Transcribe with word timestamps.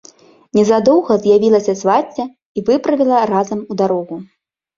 Незадоўга 0.59 1.17
з'явілася 1.25 1.75
свацця 1.81 2.25
і 2.61 2.65
выправіла 2.71 3.21
разам 3.35 3.63
у 3.71 3.79
дарогу. 3.85 4.15